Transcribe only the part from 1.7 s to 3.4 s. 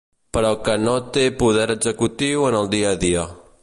executiu en el dia a dia.